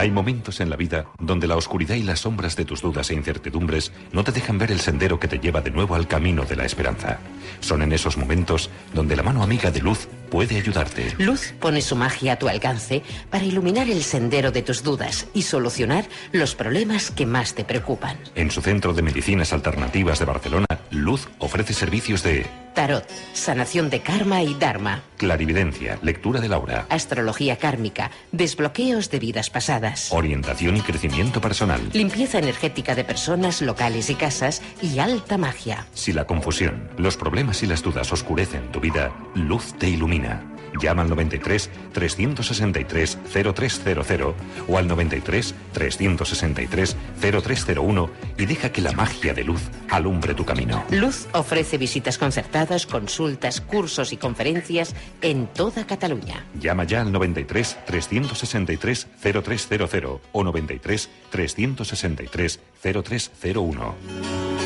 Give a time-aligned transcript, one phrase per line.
[0.00, 3.14] Hay momentos en la vida donde la oscuridad y las sombras de tus dudas e
[3.14, 6.56] incertidumbres no te dejan ver el sendero que te lleva de nuevo al camino de
[6.56, 7.18] la esperanza.
[7.60, 11.14] Son en esos momentos donde la mano amiga de Luz puede ayudarte.
[11.18, 15.42] Luz pone su magia a tu alcance para iluminar el sendero de tus dudas y
[15.42, 18.16] solucionar los problemas que más te preocupan.
[18.34, 24.00] En su centro de medicinas alternativas de Barcelona, Luz ofrece servicios de Tarot, sanación de
[24.00, 30.80] karma y dharma, clarividencia, lectura de Laura, astrología kármica, desbloqueos de vidas pasadas, orientación y
[30.80, 31.80] crecimiento personal.
[31.92, 35.86] limpieza energética de personas, locales y casas y alta magia.
[35.94, 40.19] Si la confusión, los problemas y las dudas oscurecen tu vida, Luz te ilumina.
[40.80, 43.18] Llama al 93 363
[43.54, 44.34] 0300
[44.68, 50.84] o al 93 363 0301 y deja que la magia de Luz alumbre tu camino.
[50.90, 56.46] Luz ofrece visitas concertadas, consultas, cursos y conferencias en toda Cataluña.
[56.58, 64.59] Llama ya al 93 363 0300 o 93 363 0301.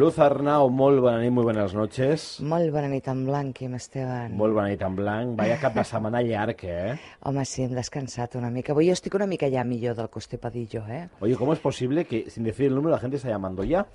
[0.00, 2.22] Luz Arnau, molt bona nit, muy buenas noches.
[2.46, 4.32] Molt bona nit en blanc, Quim Esteban.
[4.38, 5.34] Molt bona nit en blanc.
[5.36, 6.94] Vaya cap de setmana llarg, eh?
[7.28, 8.72] Home, sí, hem descansat una mica.
[8.72, 11.02] Avui jo estic una mica ja millor del Coste Padillo, eh?
[11.20, 13.88] Oye, ¿cómo es posible que sin decir el número la gente está llamando ya?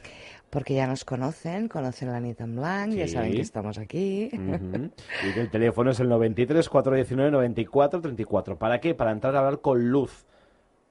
[0.52, 3.14] Porque ya nos conocen, conocen la nit en blanc, ya Sí.
[3.14, 4.30] saben que estamos aquí.
[4.32, 4.92] Ujú.
[5.28, 8.60] Y que el teléfono es el 93 419 94 34.
[8.60, 8.94] ¿Para qué?
[8.94, 10.28] Para entrar a hablar con Luz.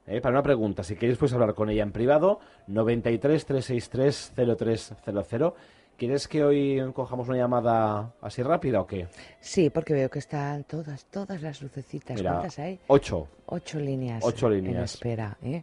[0.07, 0.21] ¿Eh?
[0.21, 5.53] Para una pregunta, si queréis puedes hablar con ella en privado, 93 363 0300.
[5.97, 9.07] ¿Quieres que hoy cojamos una llamada así rápida o qué?
[9.39, 12.17] Sí, porque veo que están todas, todas las lucecitas.
[12.17, 12.79] Mira, ¿Cuántas hay?
[12.87, 13.27] ocho.
[13.45, 14.21] Ocho líneas.
[14.23, 14.93] Ocho En líneas.
[14.93, 15.61] espera, ¿eh?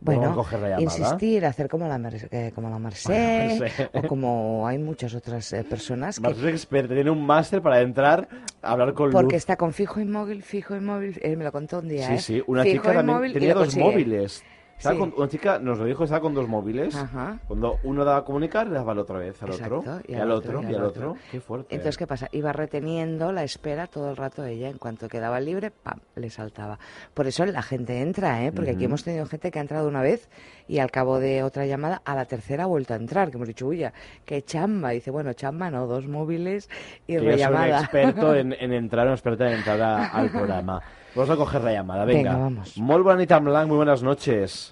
[0.00, 1.98] Bueno, la insistir, hacer como la,
[2.30, 3.88] eh, como la Mercè.
[3.94, 8.28] o como hay muchas otras eh, personas que tiene un máster para entrar
[8.62, 9.34] a hablar con Porque Luz.
[9.34, 11.18] está con fijo inmóvil, fijo inmóvil.
[11.22, 12.18] Él me lo contó un día, Sí, ¿eh?
[12.18, 13.84] sí, una Fijo chica también y tenía dos consigue.
[13.84, 14.44] móviles.
[14.78, 14.98] Sí.
[14.98, 16.94] con- una chica nos lo dijo, estaba con dos móviles.
[16.94, 17.38] Ajá.
[17.48, 20.62] Cuando uno daba a comunicar, le daba al otra vez, al otro, y al otro,
[20.62, 21.16] y al otro.
[21.30, 21.74] Qué fuerte.
[21.74, 22.28] Entonces, ¿qué pasa?
[22.32, 24.68] Iba reteniendo la espera todo el rato ella.
[24.68, 26.00] En cuanto quedaba libre, ¡pam!
[26.14, 26.78] le saltaba.
[27.14, 28.52] Por eso la gente entra, ¿eh?
[28.52, 30.28] Porque aquí hemos tenido gente que ha entrado una vez
[30.68, 33.30] y al cabo de otra llamada, a la tercera ha vuelto a entrar.
[33.30, 33.84] Que hemos dicho, uy,
[34.24, 34.90] qué chamba.
[34.90, 36.68] dice, bueno, chamba no, dos móviles
[37.06, 37.80] y Que yo soy un rellamada.
[37.80, 40.80] experto en, en entrar, un experto en entrar a- al programa.
[41.14, 42.32] Vamos a coger la llamada, venga.
[42.32, 42.76] Venga, vamos.
[42.76, 44.65] Muy buenas noches.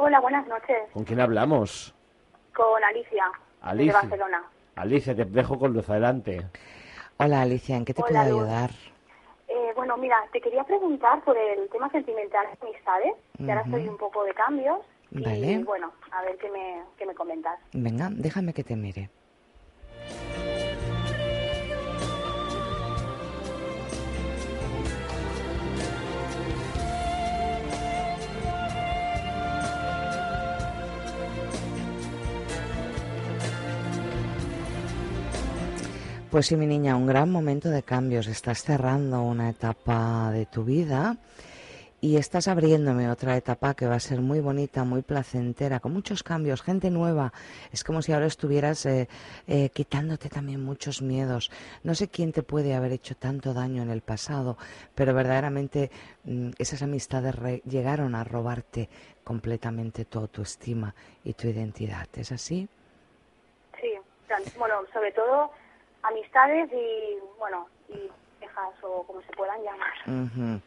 [0.00, 0.78] Hola, buenas noches.
[0.92, 1.92] ¿Con quién hablamos?
[2.54, 3.24] Con Alicia,
[3.62, 3.92] Alicia.
[3.92, 4.44] de Barcelona.
[4.76, 6.46] Alicia, te dejo con luz adelante.
[7.16, 8.44] Hola, Alicia, ¿en qué te Hola, puedo Luz.
[8.44, 8.70] ayudar?
[9.48, 13.70] Eh, bueno, mira, te quería preguntar por el tema sentimental de amistades, que ahora Ujú.
[13.76, 14.78] estoy un poco de cambios.
[15.10, 15.52] Vale.
[15.52, 17.58] Y bueno, a ver qué me, qué me comentas.
[17.72, 19.10] Venga, déjame que te mire.
[36.30, 38.26] Pues sí, mi niña, un gran momento de cambios.
[38.26, 41.16] Estás cerrando una etapa de tu vida
[42.02, 46.22] y estás abriéndome otra etapa que va a ser muy bonita, muy placentera, con muchos
[46.22, 47.32] cambios, gente nueva.
[47.72, 49.08] Es como si ahora estuvieras eh,
[49.46, 51.50] eh, quitándote también muchos miedos.
[51.82, 54.58] No sé quién te puede haber hecho tanto daño en el pasado,
[54.94, 55.90] pero verdaderamente
[56.24, 58.90] mm, esas amistades llegaron a robarte
[59.24, 60.94] completamente tu autoestima
[61.24, 62.06] y tu identidad.
[62.12, 62.68] ¿Es así?
[63.80, 63.94] Sí,
[64.58, 65.52] bueno, sobre todo
[66.08, 68.10] amistades y, bueno, y
[68.82, 69.92] o como se puedan llamar.
[70.06, 70.60] Ujú.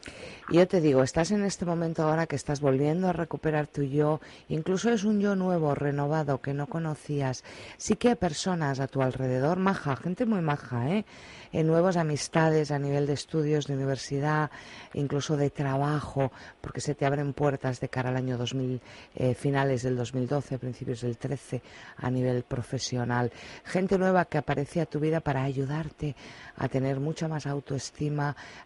[0.50, 3.84] Y Yo te digo, estás en este momento ahora que estás volviendo a recuperar tu
[3.84, 7.44] yo, incluso es un yo nuevo, renovado, que no conocías.
[7.78, 11.06] Sí que hay personas a tu alrededor, maja, gente muy maja, ¿eh?
[11.54, 14.50] Eh, nuevas amistades a nivel de estudios, de universidad,
[14.94, 18.80] incluso de trabajo, porque se te abren puertas de cara al año 2000,
[19.16, 21.62] eh, finales del 2012, principios del 13,
[21.98, 23.34] a nivel profesional.
[23.66, 26.16] Gente nueva que aparece a tu vida para ayudarte
[26.56, 27.81] a tener mucha más autoestima,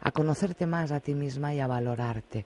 [0.01, 2.45] a conocerte más a ti misma y a valorarte.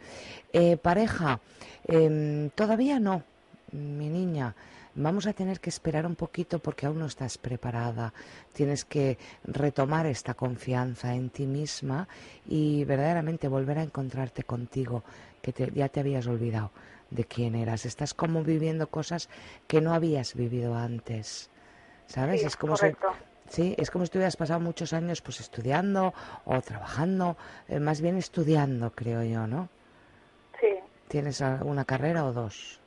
[0.53, 1.39] Eh, pareja,
[1.87, 3.23] em, todavía no,
[3.71, 4.55] mi niña.
[4.95, 8.13] Vamos a tener que esperar un poquito porque aún no estás preparada.
[8.53, 12.07] Tienes que retomar esta confianza en ti misma
[12.47, 15.03] y verdaderamente volver a encontrarte contigo,
[15.41, 16.71] que te- ya te habías olvidado
[17.11, 17.85] de quién eras.
[17.85, 19.29] Estás como viviendo cosas
[19.67, 21.49] que no habías vivido antes.
[22.07, 22.41] ¿Sabes?
[22.41, 22.87] Sí, es como si
[23.49, 26.13] Sí, es como si tú hubieras pasado muchos años pues estudiando
[26.45, 27.35] o trabajando,
[27.67, 29.69] eh, más bien estudiando, creo yo, ¿no?
[30.59, 30.67] Sí,
[31.07, 32.79] ¿Tienes alguna carrera o dos?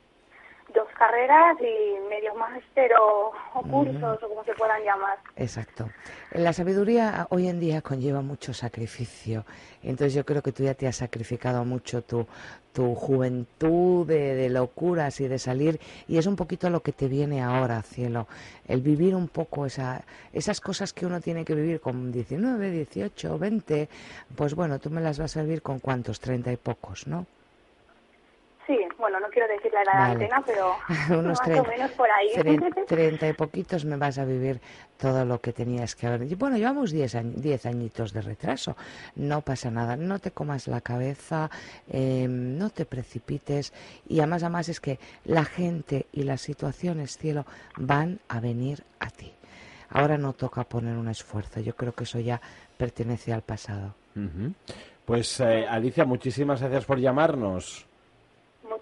[1.03, 5.17] Carreras y medio máster o, o cursos o como se puedan llamar.
[5.35, 5.89] Exacto.
[6.31, 9.45] La sabiduría hoy en día conlleva mucho sacrificio.
[9.81, 12.25] Entonces yo creo que tú ya te has sacrificado mucho tu,
[12.71, 15.77] tu juventud de, de locuras y de salir.
[16.07, 18.27] Y es un poquito lo que te viene ahora, cielo.
[18.65, 23.37] El vivir un poco esa, esas cosas que uno tiene que vivir con 19, 18,
[23.37, 23.89] 20.
[24.37, 27.25] Pues bueno, tú me las vas a vivir con cuántos, 30 y pocos, ¿no?
[29.03, 30.17] Bueno, no quiero decir la edad Vale.
[30.19, 30.75] de antena, pero
[31.19, 32.29] Unos más o menos por ahí.
[32.35, 34.61] tre- treinta y poquitos me vas a vivir
[34.97, 36.23] todo lo que tenías que haber.
[36.31, 38.77] Y Bueno, llevamos diez, añ- diez añitos de retraso.
[39.17, 39.97] No pasa nada.
[39.97, 41.49] No te comas la cabeza,
[41.89, 43.73] eh, no te precipites.
[44.07, 47.45] Y además, además es que la gente y las situaciones, cielo,
[47.75, 49.33] van a venir a ti.
[49.89, 51.59] Ahora no toca poner un esfuerzo.
[51.59, 52.39] Yo creo que eso ya
[52.77, 53.93] pertenece al pasado.
[55.05, 57.85] Pues eh, Alicia, muchísimas gracias por llamarnos.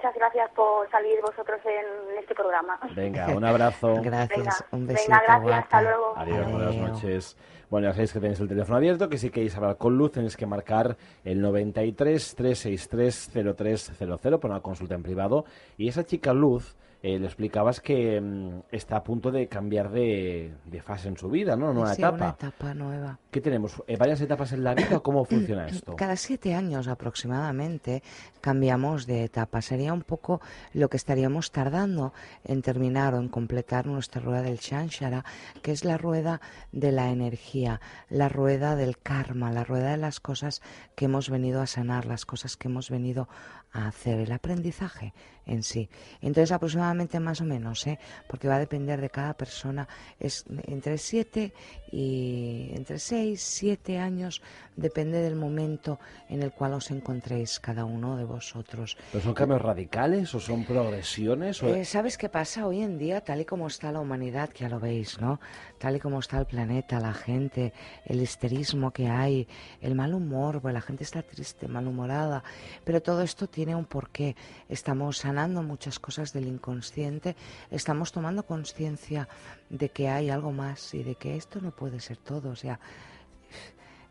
[0.01, 2.79] Muchas gracias por salir vosotros en este programa.
[2.95, 4.01] Venga, un abrazo.
[4.01, 4.39] Gracias.
[4.39, 5.57] Venga, un venga, besito, gracias, guapa.
[5.59, 6.13] hasta luego.
[6.17, 7.37] Adiós, buenas noches.
[7.69, 10.35] Bueno, ya sabéis que tenéis el teléfono abierto, que si queréis hablar con Luz tenéis
[10.35, 15.45] que marcar el 93 363 0300 para una consulta en privado.
[15.77, 20.53] Y esa chica Luz, eh, le explicabas que mm, está a punto de cambiar de,
[20.65, 21.73] de fase en su vida, ¿no?
[21.73, 22.15] Nueva Sí, etapa.
[22.17, 23.19] una etapa nueva.
[23.31, 23.81] ¿Qué tenemos?
[23.87, 25.95] Eh, ¿Varias etapas en la vida o cómo funciona esto?
[25.95, 28.03] Cada siete años aproximadamente
[28.39, 29.61] cambiamos de etapa.
[29.61, 30.41] Sería un poco
[30.73, 32.13] lo que estaríamos tardando
[32.43, 35.25] en terminar o en completar nuestra rueda del Shanshara,
[35.61, 36.39] que es la rueda
[36.71, 40.61] de la energía, la rueda del karma, la rueda de las cosas
[40.95, 43.27] que hemos venido a sanar, las cosas que hemos venido
[43.73, 45.13] a hacer, el aprendizaje
[45.45, 45.89] en sí.
[46.21, 47.99] Entonces aproximadamente más o menos, ¿eh?
[48.27, 49.87] porque va a depender de cada persona,
[50.19, 51.53] es entre siete
[51.91, 54.41] y entre seis, siete años,
[54.75, 58.97] depende del momento en el cual os encontréis cada uno de vosotros.
[59.11, 61.61] ¿Pero son cambios radicales o son progresiones?
[61.63, 61.67] O...
[61.67, 64.69] Eh, ¿Sabes qué pasa hoy en día, tal y como está la humanidad, que ya
[64.69, 65.39] lo veis, ¿no?
[65.79, 67.73] Tal y como está el planeta, la gente,
[68.05, 69.47] el histerismo que hay,
[69.81, 72.43] el mal humor, pues la gente está triste, malhumorada,
[72.83, 74.35] pero todo esto tiene un porqué.
[74.69, 77.35] Estamos sanando muchas cosas del inconsciente,
[77.69, 79.27] estamos tomando conciencia
[79.69, 82.79] de que hay algo más y de que esto no puede ser todo, o sea,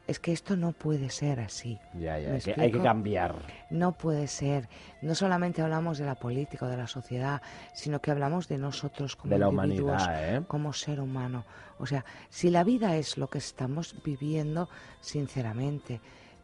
[0.07, 1.79] es que esto no puede ser así.
[1.95, 3.37] Ya, ya, ¿Me que hay que cambiar.
[3.71, 4.69] No puede ser.
[5.03, 7.41] No solamente hablamos de la política o de la sociedad,
[7.75, 10.43] sino que hablamos de nosotros como De la individuos, humanidad, ¿eh?
[10.49, 11.45] como ser humano.
[11.79, 14.69] O sea, si la vida es lo que estamos viviendo,
[15.01, 16.01] sinceramente,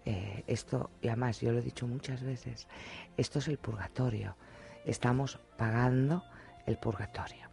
[0.06, 2.68] eh, esto, y además yo lo he dicho muchas veces,
[3.16, 4.36] esto es el purgatorio.
[4.84, 6.22] Estamos pagando
[6.64, 7.48] el purgatorio.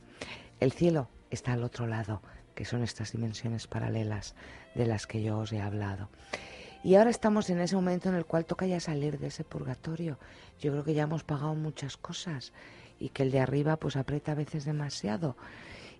[0.60, 2.22] El cielo está al otro lado,
[2.54, 4.36] que son estas dimensiones paralelas
[4.76, 6.10] de las que yo os he hablado.
[6.84, 10.20] Y ahora estamos en ese momento en el cual toca ya salir de ese purgatorio.
[10.60, 12.54] Yo creo que ya hemos pagado muchas cosas
[13.00, 15.36] y que el de arriba pues aprieta a veces demasiado.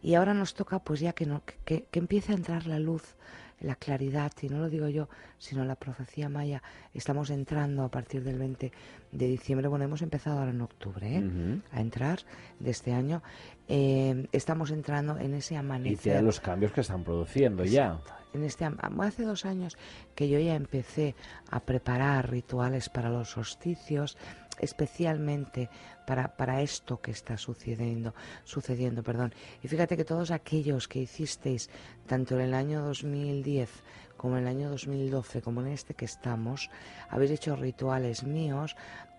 [0.04, 3.16] Y ahora nos toca pues ya que, no, que, que empiece a entrar la luz,
[3.64, 6.62] la claridad, y no lo digo yo, sino la profecía maya.
[6.94, 8.72] Estamos entrando a partir del 20
[9.12, 11.60] de diciembre, bueno, hemos empezado ahora en octubre ¿eh?
[11.72, 12.20] A entrar
[12.60, 13.24] de este año.
[13.68, 16.00] Eh, estamos entrando en ese Y amanecer.
[16.00, 18.00] tiene los cambios que están produciendo ya.
[18.34, 19.78] En este, hace dos años
[20.16, 21.16] que yo ya empecé
[21.52, 24.18] a preparar rituales para los solsticios,
[24.60, 25.70] especialmente
[26.06, 29.04] para, para esto que está sucediendo, sucediendo.
[29.04, 29.34] Perdón.
[29.62, 31.70] Y fíjate que todos aquellos que hicisteis,
[32.08, 33.70] tanto en el año 2010
[34.18, 36.70] como en el año 2012, como en este que estamos,
[37.10, 38.74] habéis hecho rituales míos,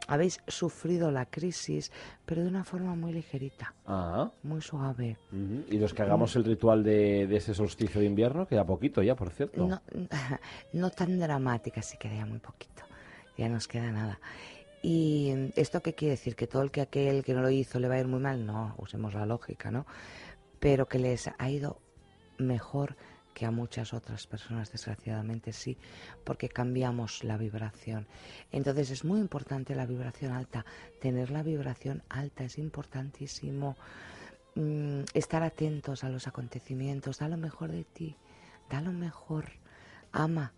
[0.07, 1.93] habéis sufrido la crisis,
[2.25, 5.19] pero de una forma muy ligerita, Ah, muy suave.
[5.31, 5.65] ujú.
[5.69, 9.15] Y los que hagamos el ritual de, de ese solsticio de invierno, queda poquito ya,
[9.15, 9.67] por cierto.
[9.67, 9.83] No,
[10.73, 12.83] no tan dramática, sí queda muy poquito.
[13.37, 14.19] Ya nos queda nada.
[14.87, 16.37] ¿Y esto qué quiere decir?
[16.37, 18.45] ¿Que todo el que aquel que no lo hizo le va a ir muy mal?
[18.45, 19.87] No, usemos la lógica, ¿no?
[20.61, 21.81] Pero que les ha ido
[22.37, 22.95] mejor
[23.33, 25.79] que a muchas otras personas, desgraciadamente sí,
[26.23, 28.07] porque cambiamos la vibración.
[28.53, 30.67] Entonces es muy importante la vibración alta.
[31.01, 33.79] Tener la vibración alta es importantísimo.
[34.55, 38.19] Mm, estar atentos a los acontecimientos, da lo mejor de ti,
[38.69, 39.47] da lo mejor,
[40.13, 40.53] ama,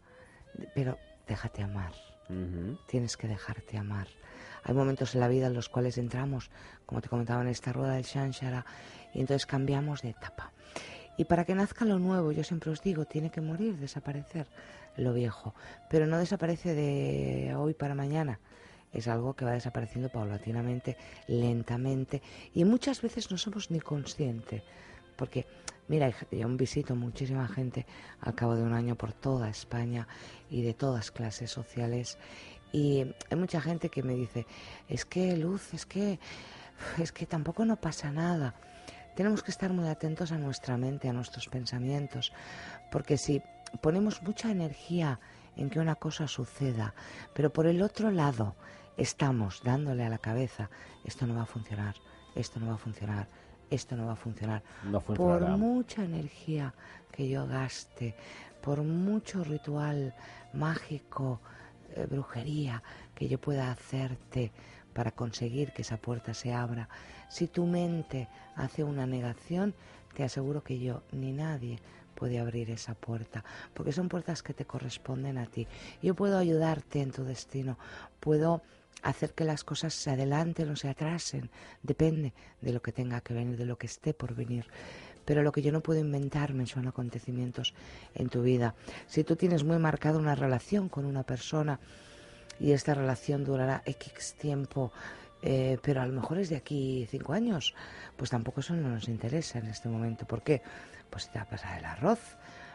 [0.74, 1.92] pero déjate amar,
[2.28, 2.76] Ujú.
[2.86, 4.08] tienes que dejarte amar.
[4.64, 6.50] Hay momentos en la vida en los cuales entramos,
[6.86, 8.66] como te comentaba en esta rueda del Shanshara,
[9.14, 10.52] y entonces cambiamos de etapa.
[11.16, 14.46] Y para que nazca lo nuevo, yo siempre os digo, tiene que morir, desaparecer
[14.96, 15.54] lo viejo,
[15.88, 18.40] pero no desaparece de hoy para mañana.
[18.92, 22.22] Es algo que va desapareciendo paulatinamente, lentamente,
[22.54, 24.62] y muchas veces no somos ni conscientes.
[25.16, 25.46] Porque,
[25.88, 27.86] mira, yo aún visito muchísima gente
[28.20, 30.06] al cabo de un año por toda España
[30.50, 32.18] y de todas clases sociales.
[32.72, 34.46] Y hay mucha gente que me dice,
[34.88, 36.18] es que Luz, es que,
[36.98, 38.54] es que tampoco no pasa nada.
[39.14, 42.32] Tenemos que estar muy atentos a nuestra mente, a nuestros pensamientos,
[42.90, 43.40] porque si
[43.80, 45.20] ponemos mucha energía
[45.56, 46.94] en que una cosa suceda,
[47.32, 48.56] pero por el otro lado
[48.96, 50.70] estamos dándole a la cabeza,
[51.04, 51.94] esto no va a funcionar,
[52.34, 53.28] esto no va a funcionar,
[53.70, 54.62] esto no va a funcionar.
[54.84, 55.56] No por funcionará.
[55.56, 56.74] mucha energía
[57.10, 58.14] que yo gaste,
[58.60, 60.14] por mucho ritual
[60.52, 61.40] mágico,
[61.94, 62.82] eh, brujería
[63.14, 64.52] que yo pueda hacerte
[64.92, 66.88] para conseguir que esa puerta se abra,
[67.28, 69.74] si tu mente hace una negación,
[70.14, 71.78] te aseguro que yo ni nadie
[72.14, 73.44] puede abrir esa puerta,
[73.74, 75.68] porque son puertas que te corresponden a ti.
[76.02, 77.78] Yo puedo ayudarte en tu destino,
[78.20, 78.62] puedo
[79.02, 81.50] hacer que las cosas se adelanten o se atrasen,
[81.82, 84.66] depende de lo que tenga que venir, de lo que esté por venir.
[85.24, 87.74] Pero lo que yo no puedo inventarme son acontecimientos
[88.14, 88.74] en tu vida.
[89.06, 91.80] Si tú tienes muy marcada una relación con una persona
[92.60, 94.92] y esta relación durará X tiempo,
[95.42, 97.74] eh, pero a lo mejor es de aquí cinco años,
[98.16, 100.26] pues tampoco eso no nos interesa en este momento.
[100.26, 100.62] ¿Por qué?
[101.10, 102.20] Pues te va a pasar el arroz.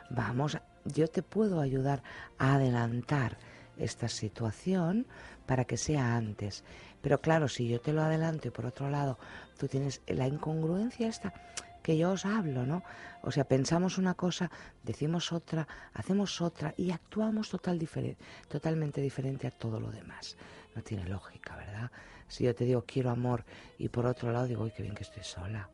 [0.10, 2.04] Vamos, yo te puedo ayudar
[2.38, 3.38] a adelantar
[3.84, 5.06] esta situación
[5.46, 6.64] para que sea antes.
[7.02, 9.18] Pero claro, si yo te lo adelanto y por otro lado
[9.60, 11.34] tú tienes la incongruencia esta
[11.82, 12.84] que yo os hablo, ¿no?
[13.24, 14.52] O sea, pensamos una cosa,
[14.84, 20.38] decimos otra, hacemos otra y actuamos total difere- totalmente diferente a todo lo demás.
[20.76, 21.92] No tiene lógica, ¿verdad?
[22.28, 23.44] Si yo te digo quiero amor
[23.80, 25.70] y por otro lado digo, uy, qué bien que estoy sola.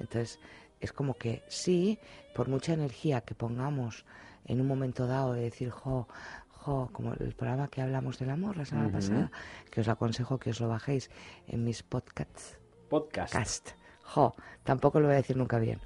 [0.00, 0.40] Entonces,
[0.80, 2.00] es como que sí,
[2.34, 4.04] por mucha energía que pongamos
[4.44, 6.08] en un momento dado de decir, jo,
[6.92, 8.96] como el programa que hablamos del amor la semana Ujú.
[8.96, 9.30] pasada,
[9.70, 11.10] que os aconsejo que os lo bajéis
[11.48, 12.58] en mis podcasts.
[12.88, 13.32] Podcast.
[13.32, 13.70] Cast.
[14.04, 15.80] Jo, tampoco lo voy a decir nunca bien.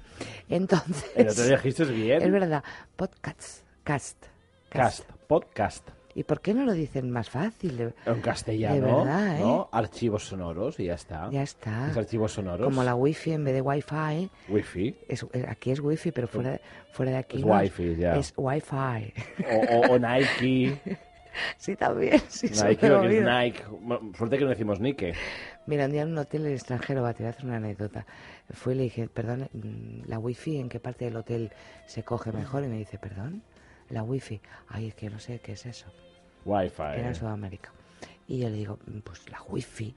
[0.49, 2.21] Entonces, El otro día dijiste bien.
[2.23, 2.63] es verdad,
[2.95, 4.25] podcasts, cast,
[4.69, 5.09] Cast.
[5.27, 5.96] Podcast.
[6.17, 7.93] ¿Y por qué no lo dicen más fácil?
[8.07, 8.73] En castellano.
[8.75, 9.39] De verdad, ¿eh?
[9.41, 9.69] ¿no?
[9.71, 11.29] Archivos sonoros y ya está.
[11.29, 11.91] Ya está.
[11.91, 12.65] Es archivos sonoros.
[12.65, 14.95] Como la wifi en vez de wifi, Wi-Fi.
[15.07, 18.15] es, aquí es wifi, pero fuera de, fuera de aquí Es no wifi, ya.
[18.17, 19.13] es wifi.
[19.45, 20.79] O, o- o Nike.
[21.57, 22.19] sí, también.
[22.29, 23.23] Sí, Nike, lo que es.
[23.23, 23.63] Nike.
[23.79, 25.13] Bueno, Suerte que no decimos Nike.
[25.67, 27.57] Mira, un día en un hotel en el extranjero, va, te voy a hacer una
[27.57, 28.07] anécdota.
[28.51, 31.51] Fui y le dije, perdón, mm, la wifi, ¿en qué parte del hotel
[31.85, 32.63] se coge mejor?
[32.63, 33.43] Y me dice, perdón,
[33.89, 34.41] la wifi.
[34.67, 35.85] Ay, es que no sé qué es eso.
[36.47, 36.99] Wi-Fi.
[36.99, 37.71] Era en Sudamérica.
[38.27, 39.93] Y yo le digo, "Mm, pues la wifi,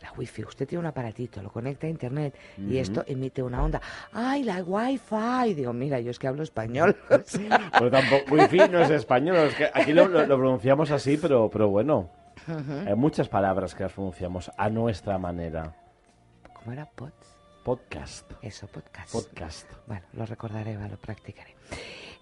[0.00, 3.80] la wifi, usted tiene un aparatito, lo conecta a internet y esto emite una onda.
[4.12, 5.54] ¡Ay, la wifi!
[5.54, 6.96] Digo, mira, yo es que hablo español.
[7.10, 9.36] o sea, Pero tampoco, Wi-Fi no es español.
[9.36, 12.08] es que aquí lo, lo- lo pronunciamos así, pero, pero bueno.
[12.86, 15.76] Hay muchas palabras que las pronunciamos a nuestra manera.
[16.54, 16.86] ¿Cómo era?
[16.86, 17.12] Pods.
[17.62, 18.32] Podcast.
[18.40, 19.12] Eso, podcast.
[19.12, 19.70] Podcast.
[19.86, 21.54] Bueno, lo recordaré, lo practicaré.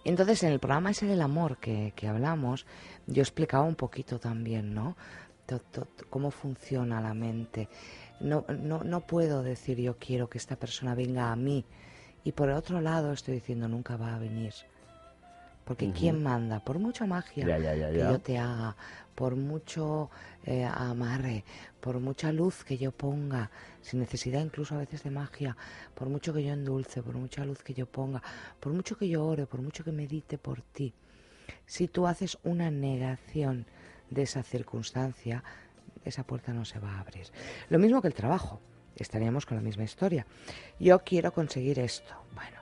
[0.08, 2.64] Entonces, en el programa ese del amor que, que hablamos,
[3.06, 4.96] yo explicaba un poquito también, ¿no?
[6.08, 7.68] Cómo funciona la mente.
[8.18, 11.66] No, no, no puedo decir yo quiero que esta persona venga a mí
[12.24, 14.54] y por el otro lado estoy diciendo nunca va a venir.
[15.68, 16.60] Porque ¿quién manda?
[16.60, 18.74] Por mucha magia Ya, ya, ya, que yo te haga,
[19.14, 20.08] por mucho
[20.46, 21.44] eh, amarre,
[21.78, 23.50] por mucha luz que yo ponga,
[23.82, 25.58] sin necesidad incluso a veces de magia,
[25.94, 28.22] por mucho que yo endulce, por mucha luz que yo ponga,
[28.60, 30.94] por mucho que yo ore, por mucho que medite por ti.
[31.66, 33.66] Si tú haces una negación
[34.08, 35.44] de esa circunstancia,
[36.02, 37.26] esa puerta no se va a abrir.
[37.68, 38.58] Lo mismo que el trabajo,
[38.96, 40.26] estaríamos con la misma historia.
[40.80, 42.14] Yo quiero conseguir esto.
[42.34, 42.57] Bueno,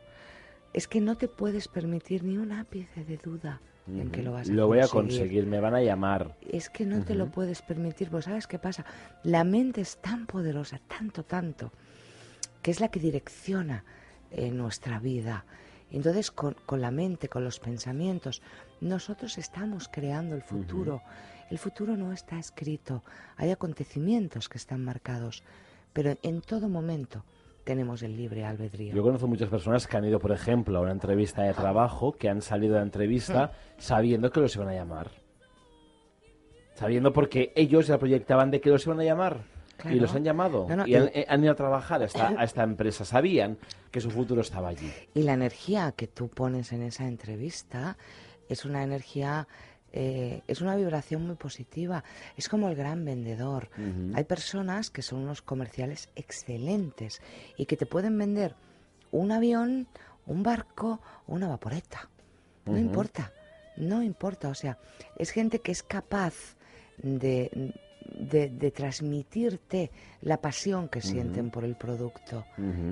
[0.77, 4.51] es que no te puedes permitir ni un ápice de duda en que lo vas
[4.51, 5.47] a Lo voy a conseguir.
[5.47, 6.37] me van a llamar.
[6.47, 8.85] Es que no te lo puedes permitir, pues ¿sabes qué pasa?
[9.23, 11.73] La mente es tan poderosa, tanto, tanto,
[12.61, 13.85] que es la que direcciona
[14.31, 15.47] eh, nuestra vida.
[15.91, 18.43] Entonces, con, con la mente, con los pensamientos,
[18.83, 21.01] nosotros estamos creando el futuro.
[21.49, 23.03] El futuro no está escrito,
[23.39, 25.43] hay acontecimientos que están marcados,
[25.95, 27.25] pero en todo momento
[27.67, 28.95] tenemos el libre albedrío.
[28.95, 32.29] Yo conozco muchas personas que han ido, por ejemplo, a una entrevista de trabajo, que
[32.29, 35.11] han salido de la entrevista sabiendo que los iban a llamar.
[36.75, 39.41] Sabiendo porque ellos ya proyectaban de que los iban a llamar.
[39.79, 39.97] Claro.
[39.97, 40.67] Y los han llamado.
[40.69, 43.05] No, no, y han, y- eh, han ido a trabajar a esta, a esta empresa.
[43.05, 43.59] Sabían
[43.91, 44.93] que su futuro estaba allí.
[45.15, 47.97] Y la energía que tú pones en esa entrevista
[48.49, 49.49] es una energía,
[49.99, 52.05] eh, es una vibración muy positiva.
[52.37, 53.71] Es como el gran vendedor.
[54.15, 57.23] Hay personas que son unos comerciales excelentes
[57.57, 58.55] y que te pueden vender
[59.11, 59.89] un avión,
[60.27, 62.11] un barco o una vaporeta.
[62.67, 63.33] No importa,
[63.79, 64.51] no importa.
[64.51, 64.77] O sea,
[65.17, 66.35] es gente que es capaz
[66.99, 67.73] de,
[68.19, 69.91] de, de transmitirte
[70.23, 72.45] la pasión que sienten por el producto.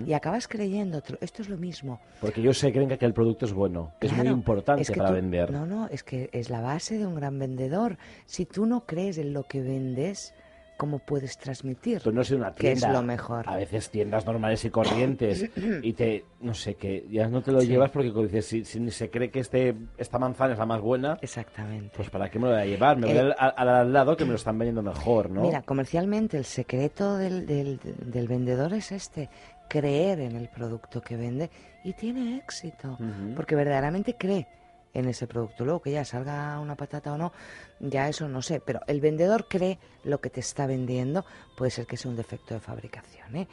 [0.07, 2.01] Y acabas creyendo, esto es lo mismo.
[2.21, 3.93] Porque ellos se creen que aquel producto es bueno.
[4.01, 5.51] que es muy importante es que para tú- vender.
[5.51, 7.99] No, no, es que es la base de un gran vendedor.
[8.27, 10.35] Si tú no crees en lo que vendes,
[10.77, 12.01] ¿cómo puedes transmitir?
[12.03, 12.99] Tú no una que es tienda.
[13.01, 13.49] lo mejor.
[13.49, 15.49] A veces tiendas normales y corrientes.
[15.83, 17.69] y te, no sé, que ya no te lo Sí.
[17.69, 21.19] llevas porque dices, si, si se cree que este, esta manzana es la más buena,
[21.23, 21.93] Exactamente.
[21.97, 22.97] pues ¿para qué me lo voy a llevar?
[22.99, 25.43] Me voy al, al- al lado que me lo están vendiendo mejor, ¿no?
[25.43, 29.29] Mira, comercialmente el secreto del, del- del vendedor es este,
[29.69, 31.51] creer en el producto que vende
[31.85, 32.99] y tiene éxito,
[33.37, 34.47] porque verdaderamente cree
[34.95, 35.65] en ese producto.
[35.65, 37.33] Luego que ya salga una patata o no,
[37.81, 41.25] ya eso no sé, pero el vendedor cree lo que te está vendiendo,
[41.57, 43.49] puede ser que sea un defecto de fabricación, ¿eh?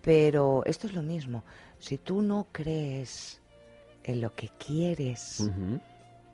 [0.00, 1.44] Pero esto es lo mismo,
[1.78, 3.40] si tú no crees
[4.02, 5.48] en lo que quieres.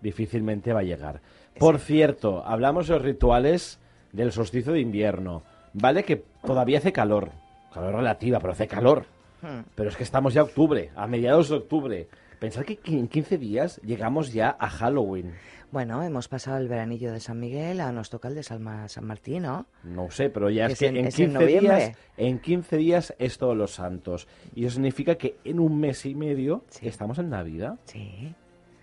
[0.01, 1.21] Difícilmente va a llegar.
[1.59, 3.79] Por cierto, hablamos de los rituales
[4.13, 5.43] del solsticio de invierno.
[5.75, 7.31] Vale que todavía hace calor.
[7.75, 9.05] Calor relativa, pero hace calor.
[9.43, 9.61] Hmm.
[9.75, 12.09] Pero es que estamos ya octubre, a mediados de octubre.
[12.39, 15.35] Pensad que en 15 días llegamos ya a Halloween.
[15.73, 18.89] bueno, hemos pasado el veranillo de San Miguel, ahora nos toca el de San, Ma-
[18.89, 19.67] San Martín, ¿no?
[19.85, 22.77] No sé, pero ya es, Es que en- en, es en 15 días, en 15
[22.77, 24.29] días es todos los santos.
[24.55, 26.87] Y eso significa que en un mes y medio Sí.
[26.89, 27.79] estamos en Navidad.
[27.85, 28.35] Sí.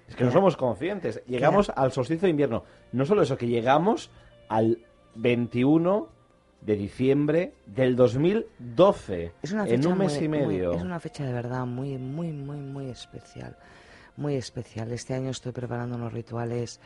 [0.07, 1.23] Es que no somos conscientes.
[1.25, 2.63] Llegamos al solsticio de invierno.
[2.91, 4.11] No solo eso, que llegamos
[4.49, 4.77] al
[5.15, 6.09] 21
[6.65, 9.33] de diciembre del 2012.
[9.43, 10.73] Es una en fecha un mes muy- y muy- medio.
[10.73, 13.55] es una fecha de verdad muy, muy, muy, muy especial.
[14.17, 14.91] Muy especial.
[14.91, 16.79] Este año estoy preparando unos rituales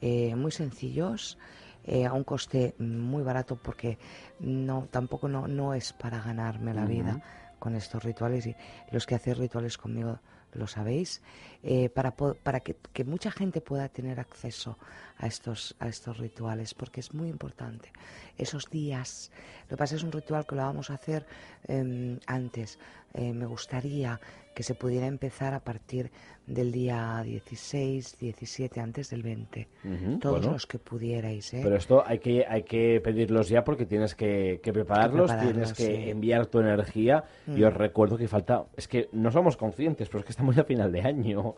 [0.00, 1.38] eh, muy sencillos,
[1.84, 3.98] eh, a un coste muy barato, porque
[4.40, 7.22] no, tampoco no, no es para ganarme la vida
[7.60, 8.46] con estos rituales.
[8.46, 8.56] Y
[8.90, 10.18] los que hacéis rituales conmigo
[10.52, 11.22] lo sabéis,
[11.62, 14.78] eh, para, para que, que mucha gente pueda tener acceso
[15.18, 17.92] a estos, a estos rituales, porque es muy importante.
[18.36, 19.30] Esos días,
[19.64, 21.26] lo que pasa es un ritual que lo vamos a hacer
[21.68, 22.78] em, antes.
[23.14, 24.18] Eh, me gustaría
[24.54, 26.10] que se pudiera empezar a partir
[26.46, 29.68] del día 16, 17, antes del 20.
[29.84, 30.52] Ujú, Todos bueno.
[30.52, 31.60] los que pudierais, ¿eh?
[31.62, 35.72] Pero esto hay que, hay que pedirlos ya porque tienes que, que prepararlos, prepararlos, tienes
[35.74, 37.24] que enviar tu energía.
[37.46, 37.64] Y Mm.
[37.64, 38.64] os recuerdo que falta.
[38.76, 41.54] Es que no somos conscientes, pero es que estamos a final de año.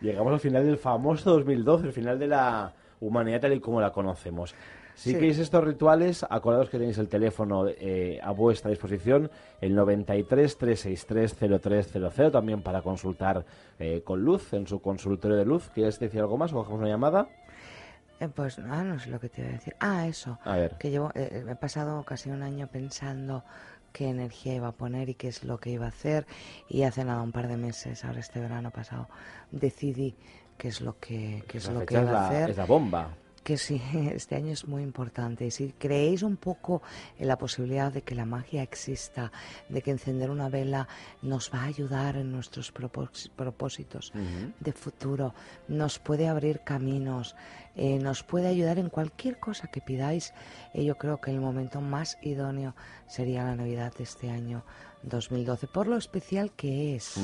[0.00, 3.90] Llegamos al final del famoso 2012, el final de la humanidad tal y como la
[3.92, 4.54] conocemos.
[4.94, 5.14] Si Sí.
[5.16, 9.30] queréis estos rituales, acordaos que tenéis el teléfono eh, a vuestra disposición,
[9.60, 13.44] el 93 363 0300, también para consultar
[13.78, 15.70] eh, con Luz en su consultorio de Luz.
[15.74, 17.28] ¿Quieres decir algo más o bajamos una llamada?
[18.20, 19.74] Eh, pues ah, no sé lo que te iba a decir.
[19.80, 20.38] Ah, eso.
[20.44, 20.76] A ver.
[20.78, 23.42] Que llevo, eh, he pasado casi un año pensando
[23.92, 26.24] qué energía iba a poner y qué es lo que iba a hacer.
[26.68, 29.08] Y hace nada, un par de meses, ahora este verano pasado,
[29.50, 30.14] decidí
[30.56, 32.50] qué es lo que, qué es Esa lo que es iba a hacer.
[32.50, 33.08] es la bomba.
[33.44, 33.80] Que sí,
[34.12, 35.46] este año es muy importante.
[35.46, 36.82] Y si creéis un poco
[37.18, 39.30] en la posibilidad de que la magia exista,
[39.68, 40.88] de que encender una vela
[41.22, 44.12] nos va a ayudar en nuestros propós- propósitos
[44.60, 45.34] de futuro,
[45.68, 47.36] nos puede abrir caminos,
[47.76, 50.32] eh, nos puede ayudar en cualquier cosa que pidáis,
[50.72, 52.74] eh, yo creo que el momento más idóneo
[53.06, 54.64] sería la Navidad de este año
[55.02, 57.18] 2012, por lo especial que es,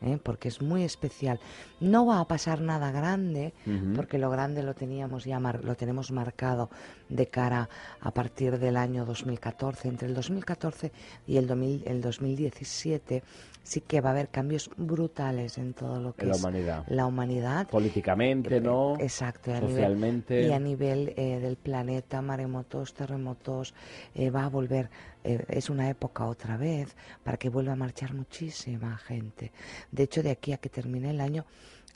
[0.00, 0.18] ¿eh?
[0.22, 1.38] porque es muy especial.
[1.78, 3.52] No va a pasar nada grande,
[3.94, 6.70] porque lo grande lo teníamos ya mar- lo tenemos marcado
[7.10, 7.68] de cara
[8.00, 9.88] a partir del año 2014.
[9.88, 10.92] Entre el 2014
[11.26, 13.22] y el, 2000 el 2017
[13.62, 16.84] sí que va a haber cambios brutales en todo lo que la es humanidad.
[16.88, 17.68] la humanidad.
[17.68, 18.96] Políticamente, ¿no?
[18.98, 20.34] Exacto, y a Socialmente.
[20.34, 23.74] nivel, y a nivel eh, del planeta, maremotos, terremotos,
[24.14, 24.90] eh, va a volver,
[25.24, 29.52] eh, es una época otra vez para que vuelva a marchar muchísima gente.
[29.92, 31.44] De hecho, de aquí a que termine el año,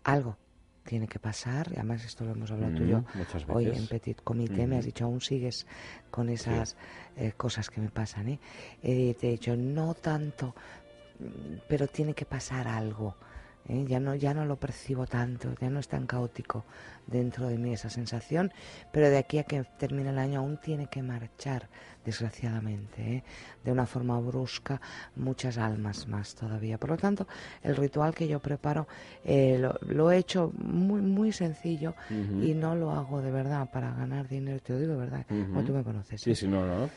[0.05, 0.37] algo
[0.85, 1.69] tiene que pasar.
[1.75, 3.81] Además, esto lo hemos hablado tú y yo Mm, muchas hoy veces.
[3.81, 4.67] en Petit Comité.
[4.67, 5.67] Me has dicho, aún sigues
[6.11, 6.77] con esas
[7.17, 8.29] eh, cosas que me pasan.
[8.29, 8.39] ¿eh?
[8.83, 10.84] Eh, te he dicho, no tanto, mm,
[11.69, 13.15] pero tiene que pasar algo.
[13.69, 13.85] ¿eh?
[13.89, 16.65] Ya, no, ya no lo percibo tanto, ya no es tan caótico
[17.07, 18.53] dentro de mí esa sensación,
[18.93, 21.69] pero de aquí a que termine el año aún tiene que marchar,
[22.05, 23.25] desgraciadamente, ¿eh?
[23.65, 24.81] de una forma brusca,
[25.17, 26.79] muchas almas más todavía.
[26.79, 27.27] Por lo tanto,
[27.63, 28.87] el ritual que yo preparo
[29.25, 33.93] eh, lo, lo he hecho muy, muy sencillo y no lo hago de verdad para
[33.95, 36.21] ganar dinero, te lo digo de verdad, como tú me conoces.
[36.21, 36.91] Sí, sí, no, no.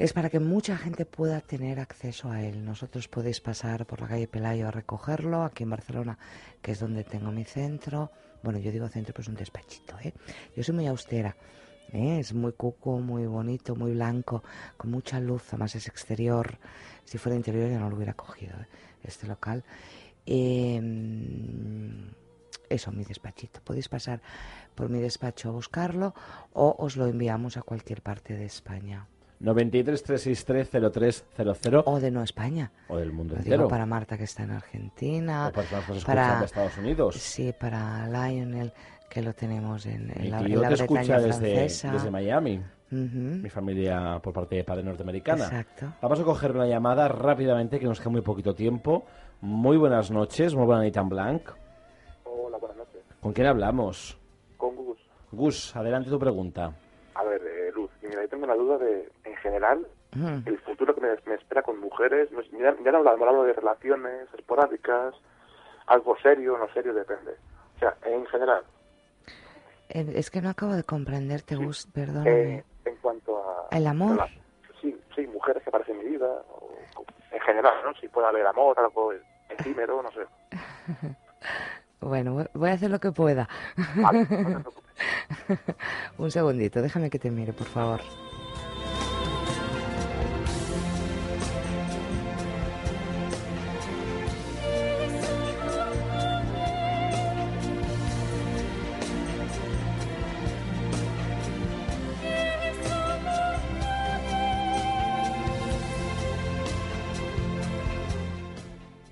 [0.00, 2.64] Es para que mucha gente pueda tener acceso a él.
[2.64, 6.18] Nosotros podéis pasar por la calle Pelayo a recogerlo, aquí en Barcelona,
[6.62, 8.10] que es donde tengo mi centro.
[8.42, 10.14] Bueno, yo digo centro, pero es un despachito, ¿eh?
[10.56, 11.36] Yo soy muy austera.
[11.92, 12.18] ¿eh?
[12.18, 14.42] Es muy cuco, muy bonito, muy blanco,
[14.78, 16.56] con mucha luz, además es exterior.
[17.04, 18.68] Si fuera interior ya no lo hubiera cogido, ¿eh?
[19.04, 19.64] este local.
[20.24, 20.80] Eh,
[22.70, 23.60] eso, mi despachito.
[23.62, 24.22] Podéis pasar
[24.74, 26.14] por mi despacho a buscarlo
[26.54, 29.06] o os lo enviamos a cualquier parte de España.
[29.40, 32.70] 93 363 0300 O de no España.
[32.88, 33.56] o del mundo Lo entero.
[33.56, 35.48] digo para Marta que está en Argentina.
[35.54, 37.16] O escuchan de Estados Unidos.
[37.16, 38.72] Sí, para Lionel
[39.08, 41.92] que lo tenemos en, en la, en la te Bretaña escucha desde, francesa.
[41.92, 42.62] desde Miami.
[42.92, 42.98] Ujú,
[43.42, 45.44] Mi familia por parte de padre norteamericana.
[45.44, 45.92] Exacto.
[46.02, 49.04] Vamos a coger una llamada rápidamente, que nos queda muy poquito tiempo.
[49.40, 51.42] Muy buenas noches, muy buena en blanc.
[52.24, 53.00] Hola, buenas noches.
[53.20, 54.18] ¿Con quién hablamos?
[54.56, 54.98] Con Gus.
[55.32, 56.72] Gus, adelante tu pregunta.
[57.14, 57.59] A ver, eh,
[58.10, 59.86] y mira, yo tengo una duda de, en general,
[60.46, 62.28] el futuro que me, me espera con mujeres.
[62.52, 65.14] Ya, ya no hablamos de relaciones esporádicas,
[65.86, 67.32] algo serio, no serio, depende.
[67.76, 68.62] O sea, en general,
[69.88, 72.64] Eh, Es que no acabo de comprenderte, Gus, eh, perdóname.
[72.84, 73.68] en cuanto a...
[73.76, 74.28] ¿El amor?
[74.80, 76.78] Sí, sí, mujeres que aparecen en mi vida, o,
[77.32, 77.94] en general, ¿no?
[77.94, 79.12] Si puede haber amor, algo
[79.48, 80.20] efímero, no sé.
[82.02, 83.46] Bueno, voy- voy a hacer lo que pueda.
[83.96, 84.62] Vale, no.
[86.18, 88.00] Un segundito, déjame que te mire, por favor.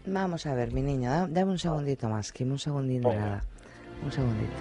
[0.07, 3.43] Vamos a ver, mi niña, da- dame un segundito más, Kim, un segundito nada.
[4.05, 4.57] Un segundito.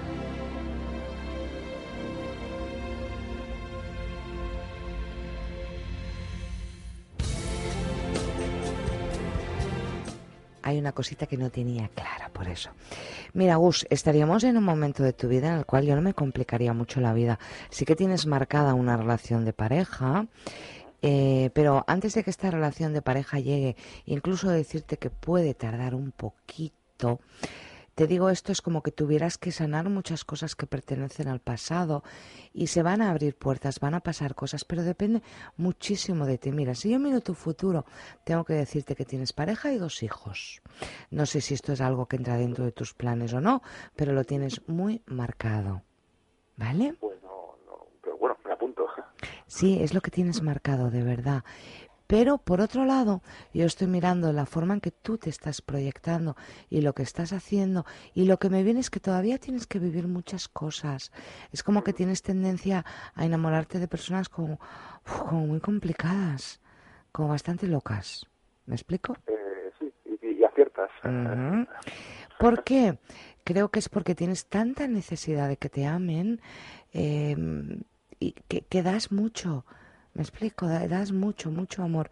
[10.68, 12.72] Hay una cosita que no tenía clara, por eso.
[13.32, 16.14] Mira, Gus, estaríamos en un momento de tu vida en el cual yo no me
[16.14, 17.40] complicaría mucho la vida.
[17.70, 20.28] Sí que tienes marcada una relación de pareja,
[21.02, 25.96] eh, pero antes de que esta relación de pareja llegue, incluso decirte que puede tardar
[25.96, 27.22] un poquito,
[27.98, 32.04] te digo esto es como que tuvieras que sanar muchas cosas que pertenecen al pasado
[32.54, 35.24] y se van a abrir puertas, van a pasar cosas, pero depende
[35.56, 36.52] muchísimo de ti.
[36.52, 37.86] Mira, si yo miro tu futuro,
[38.24, 40.62] tengo que decirte que tienes pareja y dos hijos.
[41.10, 43.64] No sé si esto es algo que entra dentro de tus planes o no,
[43.96, 45.82] pero lo tienes muy marcado.
[46.56, 46.94] ¿Vale?
[47.00, 48.86] Pues no, no, pero bueno, me apunto.
[49.48, 51.44] Sí, es lo que tienes marcado, de verdad.
[52.08, 53.22] Pero por otro lado,
[53.54, 56.38] yo estoy mirando la forma en que tú te estás proyectando
[56.70, 59.78] y lo que estás haciendo y lo que me viene es que todavía tienes que
[59.78, 61.12] vivir muchas cosas.
[61.52, 64.58] Es como que tienes tendencia a enamorarte de personas como,
[65.04, 66.62] como muy complicadas,
[67.12, 68.26] como bastante locas.
[68.66, 69.18] ¿Me explico?
[69.28, 70.90] Eh, sí, y, y aciertas.
[72.40, 73.00] ¿Por qué?
[73.44, 76.42] Creo que es porque tienes tanta necesidad de que te amen
[76.94, 77.36] eh,
[78.20, 79.66] y que, que das mucho.
[80.18, 82.10] Me explico, Da- das mucho, mucho amor.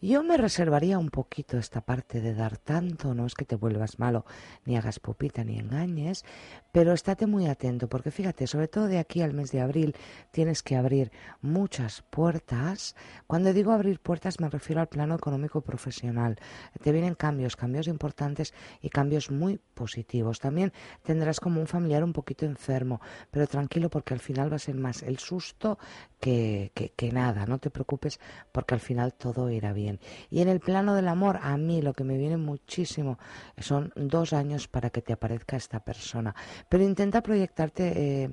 [0.00, 3.98] Yo me reservaría un poquito esta parte de dar tanto, no es que te vuelvas
[3.98, 4.24] malo,
[4.64, 6.24] ni hagas pupita, ni engañes,
[6.70, 9.96] pero estate muy atento, porque fíjate, sobre todo de aquí al mes de abril
[10.30, 12.94] tienes que abrir muchas puertas.
[13.26, 16.36] Cuando digo abrir puertas me refiero al plano económico profesional.
[16.80, 20.38] Te vienen cambios, cambios importantes y cambios muy positivos.
[20.38, 23.00] También tendrás como un familiar un poquito enfermo,
[23.32, 25.76] pero tranquilo porque al final va a ser más el susto
[26.20, 27.46] que, que, que nada.
[27.46, 28.20] No te preocupes
[28.52, 30.00] porque al final todo irá bien.
[30.30, 33.18] Y en el plano del amor, a mí lo que me viene muchísimo
[33.58, 36.34] son dos años para que te aparezca esta persona.
[36.68, 38.30] Pero intenta proyectarte eh,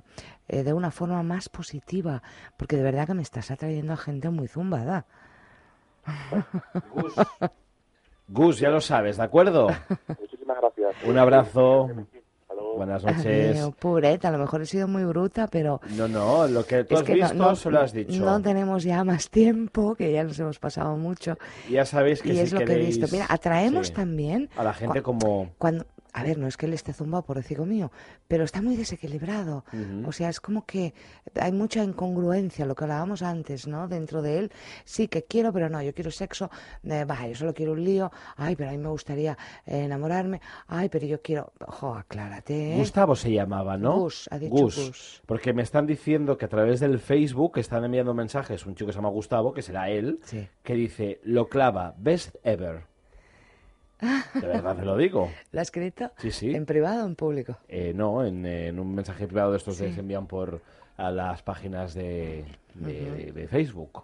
[0.48, 2.22] eh, de una forma más positiva,
[2.58, 5.06] porque de verdad que me estás atrayendo a gente muy zumbada.
[6.94, 7.16] Gus.
[8.28, 9.68] Gus, ya lo sabes, ¿de acuerdo?
[10.20, 10.96] Muchísimas gracias.
[11.06, 11.90] Un abrazo.
[12.76, 13.26] Buenas noches.
[13.58, 16.96] Adiós, Pureta, a lo mejor he sido muy bruta, pero No, no, lo que tú
[16.96, 18.24] es has que no- visto no, se lo has dicho.
[18.24, 21.38] no tenemos ya más tiempo, que ya nos hemos pasado mucho.
[21.70, 23.08] Ya sabéis que y si es lo que he visto.
[23.12, 25.52] Mira, atraemos sí, también a la gente como...
[25.58, 25.86] cuando
[26.18, 27.92] a ver, no es que él esté zumbado, por decirlo mío,
[28.30, 29.66] pero está muy desequilibrado.
[30.08, 30.94] O sea, es como que
[31.40, 33.90] hay mucha incongruencia, lo que hablábamos antes, ¿no?
[33.90, 34.52] Dentro de él,
[34.86, 36.50] sí que quiero, pero no, yo quiero sexo,
[36.86, 40.40] eh, va, yo solo quiero un lío, ay, pero a mí me gustaría eh, enamorarme,
[40.68, 42.76] ay, pero yo quiero, ojo, aclárate.
[42.76, 42.78] ¿eh?
[42.78, 44.00] Gustavo se llamaba, ¿no?
[44.00, 45.22] Gus, ha dicho Gus.
[45.26, 48.94] Porque me están diciendo que a través del Facebook están enviando mensajes un chico que
[48.94, 50.48] se llama Gustavo, que será él, Sí.
[50.64, 52.95] que dice, lo clava, best ever.
[54.34, 55.32] De verdad te lo digo.
[55.52, 56.12] ¿Lo ha escrito?
[56.18, 56.54] Sí, sí.
[56.56, 57.58] ¿En privado o en público?
[57.68, 60.62] Eh, no, en, en un mensaje privado de estos que se envían por
[60.98, 64.04] a las páginas de, de- de Facebook.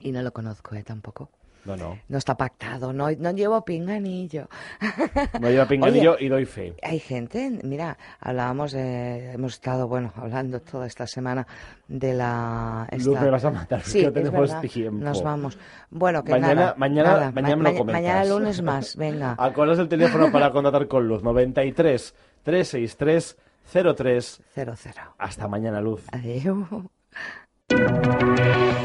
[0.00, 0.82] Y no lo conozco, ¿eh?
[0.82, 1.30] Tampoco.
[1.64, 1.98] No, no.
[2.08, 4.48] No está pactado, no, no llevo pinganillo.
[5.40, 6.74] No lleva pinganillo y doy fe.
[6.82, 11.46] Hay gente, mira, hablábamos, eh, hemos estado, bueno, hablando toda esta semana
[11.88, 12.88] de la...
[12.92, 15.04] Luz, esta- me vas a matar, Sí, no tenemos verdad, tiempo.
[15.04, 15.58] Nos vamos.
[15.90, 18.02] Bueno, que Mañana- nada, mañana- nada, mañana lo comentas.
[18.02, 19.34] Mañana lunes más, venga.
[19.38, 21.22] Acordas el teléfono para contactar con Luz.
[21.22, 23.36] 93 363
[23.96, 24.42] 03.
[24.54, 25.14] Cero, cero.
[25.18, 26.04] Hasta mañana, Luz.
[26.12, 26.66] Adiós.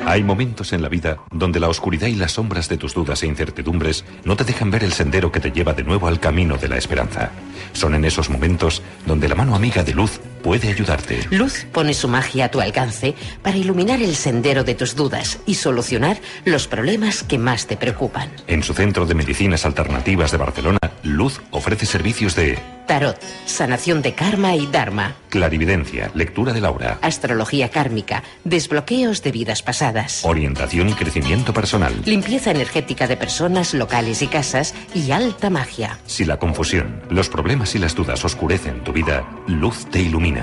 [0.06, 3.28] Hay momentos en la vida donde la oscuridad y las sombras de tus dudas e
[3.28, 6.70] incertidumbres no te dejan ver el sendero que te lleva de nuevo al camino de
[6.70, 7.32] la esperanza.
[7.74, 11.28] Son en esos momentos donde la mano amiga de luz puede ayudarte.
[11.30, 15.56] Luz pone su magia a tu alcance para iluminar el sendero de tus dudas y
[15.56, 18.30] solucionar los problemas que más te preocupan.
[18.48, 22.58] En su centro de medicinas alternativas de Barcelona, Luz ofrece servicios de
[22.88, 29.62] Tarot, sanación de karma y dharma, clarividencia, lectura del aura, astrología kármica, desbloqueos de vidas
[29.62, 31.94] pasadas, orientación y crecimiento personal.
[32.06, 36.00] limpieza energética de personas, locales y casas y alta magia.
[36.06, 40.37] Si la confusión, los problemas y las dudas oscurecen tu vida, Luz te ilumina.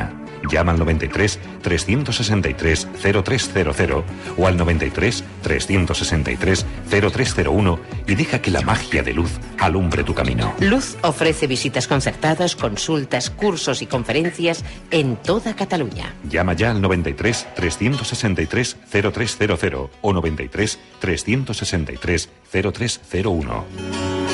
[0.51, 2.89] Llama al 93 363
[3.25, 4.05] 0300
[4.37, 10.55] o al 93 363 0301 y deja que la magia de luz alumbre tu camino.
[10.61, 16.15] Luz ofrece visitas concertadas, consultas, cursos y conferencias en toda Cataluña.
[16.29, 24.34] Llama ya al 93 363 0300 o 93 363 0301.